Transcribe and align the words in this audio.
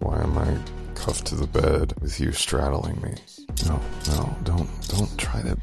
Why 0.00 0.22
am 0.22 0.38
I 0.38 0.56
cuffed 0.94 1.26
to 1.26 1.34
the 1.34 1.46
bed 1.46 1.92
with 2.00 2.18
you 2.20 2.32
straddling 2.32 3.00
me? 3.02 3.14
No, 3.66 3.78
no, 4.08 4.34
don't, 4.44 4.88
don't 4.88 5.18
try 5.18 5.42
to 5.42 5.56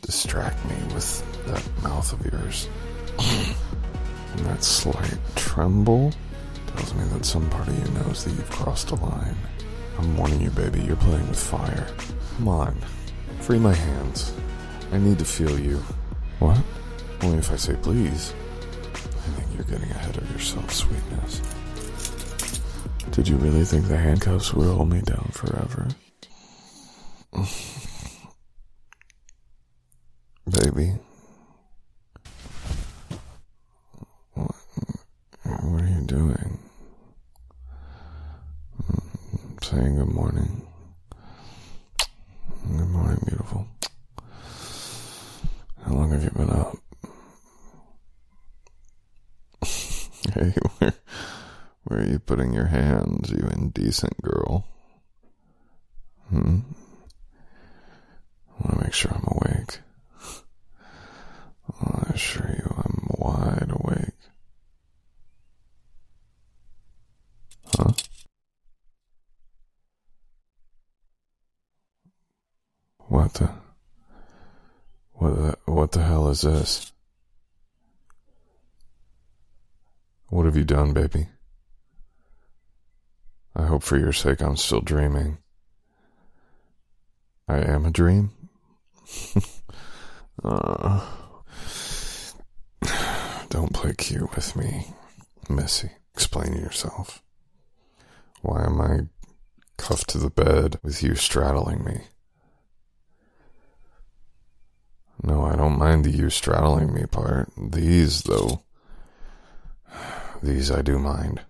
distract 0.00 0.64
me 0.64 0.76
with 0.94 1.22
that 1.46 1.82
mouth 1.82 2.10
of 2.10 2.24
yours. 2.24 2.68
and 3.18 4.46
that 4.46 4.64
slight 4.64 5.18
tremble 5.36 6.12
tells 6.68 6.94
me 6.94 7.04
that 7.12 7.26
some 7.26 7.48
part 7.50 7.68
of 7.68 7.78
you 7.78 7.94
knows 8.00 8.24
that 8.24 8.30
you've 8.30 8.50
crossed 8.50 8.92
a 8.92 8.94
line. 8.94 9.36
I'm 9.98 10.16
warning 10.16 10.40
you, 10.40 10.50
baby, 10.50 10.80
you're 10.80 10.96
playing 10.96 11.28
with 11.28 11.38
fire. 11.38 11.86
Come 12.36 12.48
on, 12.48 12.76
free 13.40 13.58
my 13.58 13.74
hands. 13.74 14.32
I 14.90 14.96
need 14.96 15.18
to 15.18 15.26
feel 15.26 15.58
you. 15.60 15.82
What? 16.38 16.58
Only 17.20 17.38
if 17.38 17.52
I 17.52 17.56
say 17.56 17.76
please. 17.82 18.32
I 18.94 19.30
think 19.32 19.48
you're 19.54 19.64
getting 19.64 19.90
ahead 19.90 20.16
of 20.16 20.30
yourself, 20.32 20.72
sweetness. 20.72 21.42
Did 23.18 23.26
you 23.26 23.36
really 23.38 23.64
think 23.64 23.88
the 23.88 23.96
handcuffs 23.96 24.54
would 24.54 24.68
hold 24.68 24.90
me 24.90 25.00
down 25.00 25.28
forever? 25.32 25.88
Baby. 30.48 30.92
What, 34.34 34.54
are 35.44 35.88
you 35.88 36.02
doing? 36.06 36.60
Mm, 38.84 39.64
saying 39.64 39.96
good 39.96 40.12
morning. 40.12 40.68
Good 42.68 42.88
morning, 42.88 43.18
beautiful. 43.26 43.66
How 45.84 45.92
long 45.92 46.12
have 46.12 46.22
you 46.22 46.30
been 46.30 46.50
up? 46.50 46.76
hey, 50.34 50.54
where, 50.78 50.94
are 51.98 52.04
you 52.04 52.18
putting 52.18 52.52
your 52.52 52.66
hands, 52.66 53.30
you 53.30 53.48
indecent 53.52 54.20
girl? 54.22 54.66
Hmm? 56.28 56.60
I 58.48 58.62
want 58.62 58.78
to 58.78 58.84
make 58.84 58.92
sure 58.92 59.12
I'm 59.12 59.24
awake. 59.26 59.80
I 61.80 62.10
assure 62.14 62.48
you 62.48 62.74
I'm 62.76 63.06
wide 63.18 63.70
awake. 63.70 64.14
Huh? 67.76 67.92
What 73.08 73.34
the? 73.34 73.50
What 75.14 75.34
the, 75.34 75.58
what 75.64 75.92
the 75.92 76.02
hell 76.02 76.28
is 76.28 76.42
this? 76.42 76.92
What 80.28 80.46
have 80.46 80.56
you 80.56 80.64
done, 80.64 80.92
baby? 80.92 81.28
Hope 83.78 83.84
for 83.84 83.96
your 83.96 84.12
sake 84.12 84.42
I'm 84.42 84.56
still 84.56 84.80
dreaming. 84.80 85.38
I 87.46 87.58
am 87.58 87.86
a 87.86 87.92
dream? 87.92 88.32
uh, 90.42 91.06
don't 93.48 93.72
play 93.72 93.94
cute 93.96 94.34
with 94.34 94.56
me, 94.56 94.88
Missy. 95.48 95.92
Explain 96.12 96.54
yourself. 96.54 97.22
Why 98.42 98.64
am 98.64 98.80
I 98.80 99.02
cuffed 99.76 100.08
to 100.08 100.18
the 100.18 100.30
bed 100.30 100.80
with 100.82 101.04
you 101.04 101.14
straddling 101.14 101.84
me? 101.84 102.00
No, 105.22 105.44
I 105.44 105.54
don't 105.54 105.78
mind 105.78 106.04
the 106.04 106.10
you 106.10 106.30
straddling 106.30 106.92
me 106.92 107.06
part. 107.06 107.52
These, 107.56 108.22
though, 108.22 108.64
these 110.42 110.72
I 110.72 110.82
do 110.82 110.98
mind. 110.98 111.42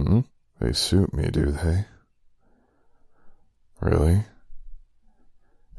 Hmm? 0.00 0.20
They 0.60 0.72
suit 0.72 1.12
me, 1.12 1.28
do 1.30 1.46
they? 1.46 1.84
Really? 3.80 4.24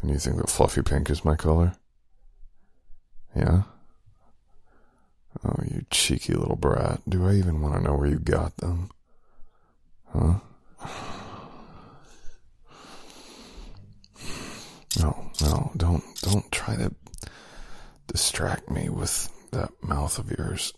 And 0.02 0.12
you 0.12 0.18
think 0.18 0.38
that 0.38 0.50
fluffy 0.50 0.82
pink 0.82 1.10
is 1.10 1.26
my 1.26 1.36
color? 1.36 1.74
Yeah? 3.36 3.64
Oh, 5.44 5.56
you 5.64 5.86
cheeky 5.90 6.34
little 6.34 6.56
brat. 6.56 7.02
Do 7.08 7.28
I 7.28 7.34
even 7.34 7.62
want 7.62 7.76
to 7.76 7.82
know 7.82 7.96
where 7.96 8.08
you 8.08 8.20
got 8.20 8.58
them? 8.58 8.90
Huh? 10.14 10.40
No, 15.00 15.32
no, 15.42 15.72
don't 15.78 16.04
don't 16.22 16.52
try 16.52 16.76
to 16.76 16.94
distract 18.08 18.70
me 18.70 18.90
with 18.90 19.30
that 19.52 19.72
mouth 19.82 20.20
of 20.20 20.30
yours. 20.38 20.74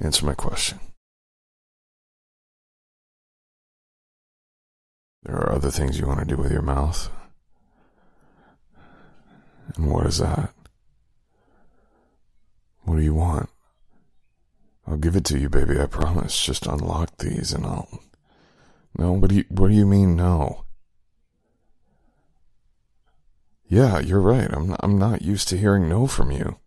Answer 0.00 0.24
my 0.24 0.34
question. 0.34 0.80
There 5.22 5.36
are 5.36 5.52
other 5.52 5.70
things 5.70 5.98
you 5.98 6.06
want 6.06 6.20
to 6.20 6.24
do 6.26 6.40
with 6.40 6.50
your 6.50 6.62
mouth. 6.62 7.10
And 9.76 9.90
what 9.90 10.06
is 10.06 10.18
that? 10.18 10.54
What 12.84 12.96
do 12.96 13.02
you 13.02 13.14
want? 13.14 13.50
I'll 14.86 14.96
give 14.96 15.14
it 15.14 15.24
to 15.26 15.38
you, 15.38 15.48
baby, 15.48 15.78
I 15.78 15.86
promise. 15.86 16.42
Just 16.42 16.66
unlock 16.66 17.18
these 17.18 17.52
and 17.52 17.66
I'll. 17.66 18.02
No, 18.98 19.12
what 19.12 19.30
do 19.30 19.36
you, 19.36 19.44
what 19.48 19.68
do 19.68 19.74
you 19.74 19.86
mean, 19.86 20.16
no? 20.16 20.64
Yeah, 23.68 24.00
you're 24.00 24.20
right. 24.20 24.48
I'm 24.50 24.74
I'm 24.80 24.98
not 24.98 25.22
used 25.22 25.46
to 25.48 25.56
hearing 25.56 25.88
no 25.88 26.08
from 26.08 26.32
you. 26.32 26.59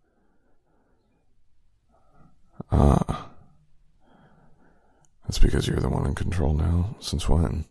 That's 5.34 5.44
because 5.44 5.66
you're 5.66 5.80
the 5.80 5.88
one 5.88 6.06
in 6.06 6.14
control 6.14 6.54
now. 6.54 6.94
Since 7.00 7.28
when? 7.28 7.64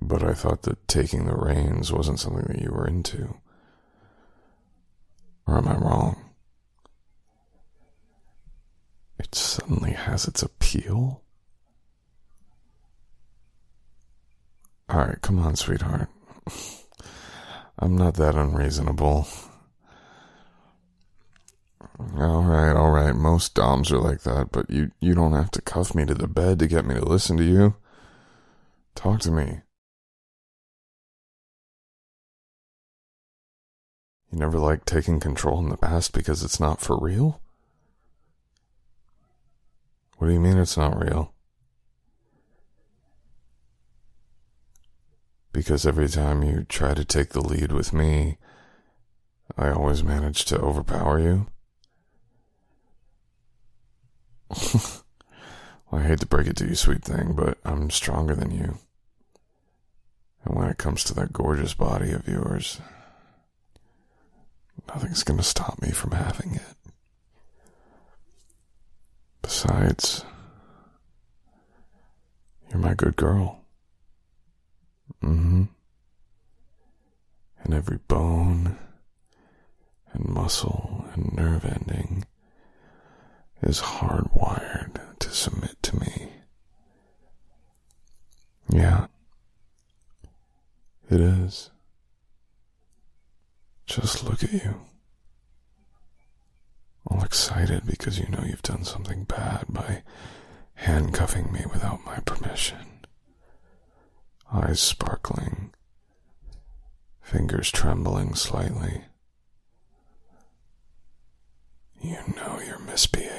But 0.00 0.22
I 0.22 0.32
thought 0.32 0.62
that 0.62 0.86
taking 0.86 1.26
the 1.26 1.34
reins 1.34 1.90
wasn't 1.90 2.20
something 2.20 2.44
that 2.46 2.62
you 2.62 2.70
were 2.70 2.86
into. 2.86 3.34
Or 5.48 5.58
am 5.58 5.66
I 5.66 5.74
wrong? 5.74 6.24
It 9.18 9.34
suddenly 9.34 9.90
has 9.90 10.28
its 10.28 10.44
appeal? 10.44 11.24
Alright, 14.88 15.20
come 15.20 15.40
on, 15.40 15.56
sweetheart. 15.56 16.08
I'm 17.80 17.96
not 17.96 18.14
that 18.14 18.36
unreasonable. 18.36 19.26
Alright, 21.98 22.76
alright. 22.76 23.14
Most 23.14 23.54
Doms 23.54 23.92
are 23.92 23.98
like 23.98 24.22
that, 24.22 24.50
but 24.50 24.68
you, 24.68 24.90
you 25.00 25.14
don't 25.14 25.32
have 25.32 25.50
to 25.52 25.62
cuff 25.62 25.94
me 25.94 26.04
to 26.04 26.14
the 26.14 26.26
bed 26.26 26.58
to 26.58 26.66
get 26.66 26.84
me 26.84 26.94
to 26.94 27.04
listen 27.04 27.36
to 27.36 27.44
you. 27.44 27.76
Talk 28.94 29.20
to 29.20 29.30
me. 29.30 29.60
You 34.32 34.38
never 34.38 34.58
liked 34.58 34.86
taking 34.86 35.20
control 35.20 35.60
in 35.60 35.68
the 35.68 35.76
past 35.76 36.12
because 36.12 36.42
it's 36.42 36.58
not 36.58 36.80
for 36.80 36.98
real? 36.98 37.40
What 40.18 40.26
do 40.26 40.32
you 40.32 40.40
mean 40.40 40.58
it's 40.58 40.76
not 40.76 41.00
real? 41.00 41.32
Because 45.52 45.86
every 45.86 46.08
time 46.08 46.42
you 46.42 46.66
try 46.68 46.94
to 46.94 47.04
take 47.04 47.28
the 47.30 47.40
lead 47.40 47.70
with 47.70 47.92
me, 47.92 48.38
I 49.56 49.70
always 49.70 50.02
manage 50.02 50.44
to 50.46 50.58
overpower 50.58 51.20
you? 51.20 51.46
well, 55.90 56.02
I 56.02 56.06
hate 56.06 56.20
to 56.20 56.26
break 56.26 56.46
it 56.46 56.56
to 56.56 56.66
you, 56.66 56.74
sweet 56.74 57.02
thing, 57.02 57.34
but 57.34 57.58
I'm 57.64 57.90
stronger 57.90 58.34
than 58.34 58.50
you. 58.50 58.78
And 60.44 60.56
when 60.56 60.68
it 60.68 60.78
comes 60.78 61.04
to 61.04 61.14
that 61.14 61.32
gorgeous 61.32 61.74
body 61.74 62.12
of 62.12 62.28
yours, 62.28 62.80
nothing's 64.88 65.22
going 65.24 65.38
to 65.38 65.44
stop 65.44 65.80
me 65.80 65.90
from 65.90 66.12
having 66.12 66.54
it. 66.56 66.76
Besides, 69.42 70.24
you're 72.70 72.78
my 72.78 72.94
good 72.94 73.16
girl. 73.16 73.64
Mm-hmm. 75.22 75.64
And 77.62 77.74
every 77.74 77.98
bone 78.08 78.76
and 80.12 80.28
muscle 80.28 81.06
and 81.14 81.32
nerve 81.32 81.64
ending 81.64 82.24
is 83.64 83.80
hardwired 83.80 85.00
to 85.18 85.30
submit 85.30 85.82
to 85.82 85.98
me. 85.98 86.28
Yeah, 88.68 89.06
it 91.10 91.20
is. 91.20 91.70
Just 93.86 94.24
look 94.24 94.42
at 94.42 94.52
you. 94.52 94.80
All 97.06 97.22
excited 97.22 97.86
because 97.86 98.18
you 98.18 98.26
know 98.28 98.42
you've 98.44 98.62
done 98.62 98.84
something 98.84 99.24
bad 99.24 99.64
by 99.68 100.02
handcuffing 100.74 101.52
me 101.52 101.64
without 101.72 102.04
my 102.04 102.18
permission. 102.20 103.06
Eyes 104.52 104.80
sparkling, 104.80 105.72
fingers 107.20 107.70
trembling 107.70 108.34
slightly. 108.34 109.04
You 112.00 112.18
know 112.36 112.60
you're 112.66 112.78
misbehaving. 112.80 113.33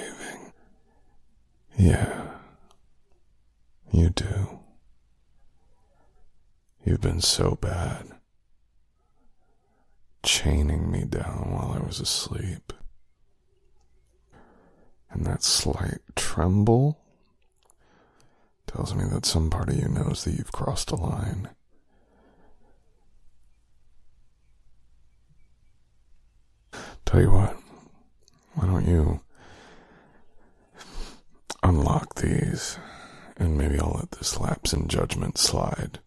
Yeah, 1.77 2.27
you 3.91 4.09
do. 4.09 4.59
You've 6.85 7.01
been 7.01 7.21
so 7.21 7.57
bad. 7.59 8.05
Chaining 10.23 10.89
me 10.91 11.03
down 11.03 11.51
while 11.51 11.77
I 11.77 11.85
was 11.85 11.99
asleep. 11.99 12.71
And 15.11 15.25
that 15.25 15.43
slight 15.43 15.99
tremble 16.15 16.99
tells 18.67 18.95
me 18.95 19.03
that 19.11 19.25
some 19.25 19.49
part 19.49 19.69
of 19.69 19.75
you 19.75 19.87
knows 19.87 20.23
that 20.23 20.35
you've 20.35 20.51
crossed 20.51 20.91
a 20.91 20.95
line. 20.95 21.49
Tell 27.05 27.21
you 27.21 27.31
what, 27.31 27.57
why 28.53 28.65
don't 28.65 28.87
you 28.87 29.21
unlock 31.75 32.15
these 32.15 32.77
and 33.35 33.57
maybe 33.57 33.77
I'll 33.77 33.97
let 33.99 34.11
this 34.11 34.39
lapse 34.39 34.71
in 34.71 34.87
judgment 34.87 35.37
slide. 35.37 35.99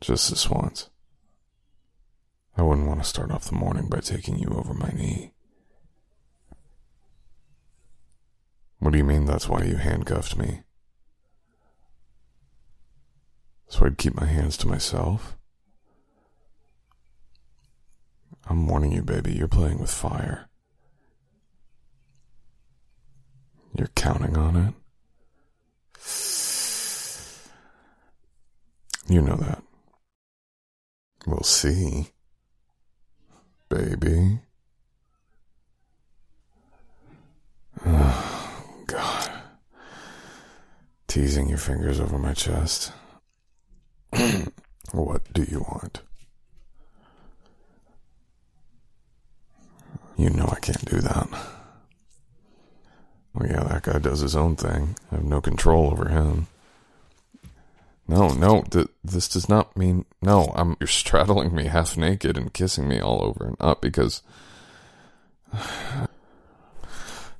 Just 0.00 0.30
this 0.30 0.50
once. 0.50 0.90
I 2.56 2.62
wouldn't 2.62 2.88
want 2.88 3.00
to 3.00 3.08
start 3.08 3.30
off 3.30 3.48
the 3.48 3.54
morning 3.54 3.88
by 3.88 4.00
taking 4.00 4.38
you 4.38 4.48
over 4.48 4.74
my 4.74 4.88
knee. 4.88 5.32
What 8.80 8.90
do 8.90 8.98
you 8.98 9.04
mean 9.04 9.26
that's 9.26 9.48
why 9.48 9.62
you 9.62 9.76
handcuffed 9.76 10.36
me? 10.36 10.62
So 13.68 13.86
I'd 13.86 13.98
keep 13.98 14.14
my 14.14 14.26
hands 14.26 14.56
to 14.58 14.68
myself? 14.68 15.36
I'm 18.48 18.66
warning 18.66 18.90
you, 18.90 19.02
baby, 19.02 19.32
you're 19.32 19.46
playing 19.46 19.78
with 19.78 19.92
fire. 19.92 20.49
You're 23.80 23.88
counting 23.94 24.36
on 24.36 24.56
it? 24.56 24.74
You 29.08 29.22
know 29.22 29.36
that. 29.36 29.62
We'll 31.26 31.42
see. 31.42 32.10
Baby. 33.70 34.40
Oh, 37.86 38.66
God. 38.86 39.30
Teasing 41.06 41.48
your 41.48 41.56
fingers 41.56 42.00
over 42.00 42.18
my 42.18 42.34
chest. 42.34 42.92
what 44.92 45.32
do 45.32 45.44
you 45.44 45.60
want? 45.60 46.02
You 50.18 50.28
know 50.28 50.52
I 50.54 50.60
can't 50.60 50.84
do 50.84 51.00
that. 51.00 51.59
Well, 53.40 53.50
yeah, 53.50 53.64
that 53.64 53.82
guy 53.84 53.98
does 53.98 54.20
his 54.20 54.36
own 54.36 54.56
thing. 54.56 54.96
I 55.10 55.14
have 55.14 55.24
no 55.24 55.40
control 55.40 55.90
over 55.90 56.10
him. 56.10 56.46
No, 58.06 58.28
no, 58.28 58.62
th- 58.62 58.88
this 59.02 59.28
does 59.28 59.48
not 59.48 59.74
mean 59.76 60.04
no. 60.20 60.52
I'm 60.54 60.76
you're 60.78 60.86
straddling 60.86 61.54
me 61.54 61.64
half 61.64 61.96
naked 61.96 62.36
and 62.36 62.52
kissing 62.52 62.86
me 62.86 63.00
all 63.00 63.24
over 63.24 63.46
and 63.46 63.56
up 63.58 63.80
because. 63.80 64.22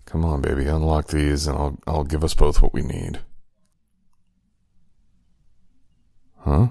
Come 0.06 0.25
on, 0.25 0.41
baby, 0.41 0.67
unlock 0.67 1.08
these, 1.08 1.47
and 1.47 1.58
I'll 1.58 1.79
I'll 1.87 2.05
give 2.05 2.25
us 2.25 2.35
both 2.35 2.62
what 2.62 2.73
we 2.73 2.82
need. 2.82 3.20
Huh? 6.38 6.69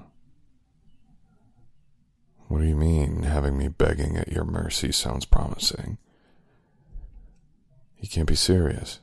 What 2.47 2.61
do 2.61 2.65
you 2.65 2.75
mean, 2.75 3.23
having 3.23 3.57
me 3.57 3.67
begging 3.67 4.17
at 4.17 4.31
your 4.31 4.43
mercy 4.43 4.91
sounds 4.91 5.25
promising? 5.25 5.99
You 7.99 8.09
can't 8.09 8.27
be 8.27 8.35
serious. 8.35 8.99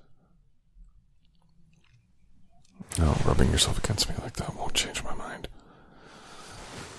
No, 2.98 3.16
rubbing 3.24 3.50
yourself 3.50 3.78
against 3.78 4.08
me 4.08 4.14
like 4.22 4.34
that 4.34 4.56
won't 4.56 4.74
change 4.74 5.02
my 5.04 5.14
mind. 5.14 5.48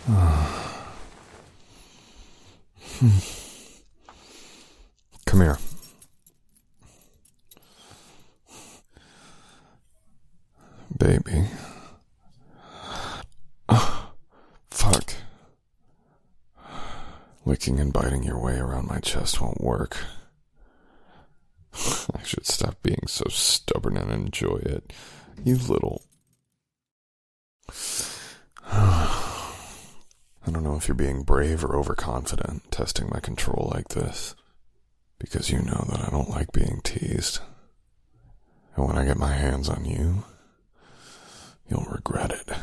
Come 5.25 5.42
here. 5.42 5.57
Baby. 10.98 11.48
Fuck. 14.69 15.13
Licking 17.45 17.80
and 17.80 17.94
biting 17.94 18.24
your 18.24 18.40
way 18.40 18.57
around 18.57 18.88
my 18.88 19.00
chest 19.00 19.42
won't 19.42 19.62
work. 19.62 19.98
I 21.74 22.24
should 22.24 22.45
stop 22.45 22.81
being 22.81 23.04
so 23.07 23.25
stubborn 23.30 23.98
and 23.98 24.12
enjoy 24.12 24.57
it. 24.57 24.94
You 25.44 25.56
little. 25.57 26.04
I 28.66 30.51
don't 30.51 30.63
know 30.63 30.75
if 30.75 30.88
you're 30.88 30.95
being 30.95 31.24
brave 31.24 31.63
or 31.63 31.75
overconfident 31.75 32.72
testing 32.72 33.10
my 33.10 33.19
control 33.19 33.72
like 33.74 33.89
this. 33.89 34.36
Because 35.19 35.50
you 35.50 35.60
know 35.60 35.86
that 35.89 36.07
I 36.07 36.10
don't 36.12 36.30
like 36.30 36.51
being 36.51 36.81
teased. 36.84 37.39
And 38.75 38.88
when 38.88 38.98
I 38.98 39.06
get 39.06 39.18
my 39.18 39.34
hands 39.34 39.68
on 39.68 39.86
you, 39.86 40.24
you'll 41.68 41.88
regret 41.92 42.31
it. 42.31 42.57